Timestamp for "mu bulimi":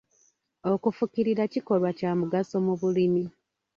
2.65-3.23